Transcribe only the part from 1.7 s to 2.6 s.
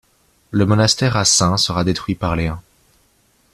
détruit par les Huns.